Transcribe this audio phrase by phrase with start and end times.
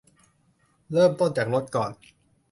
[0.91, 1.91] เริ่มต้นจากลดก่อน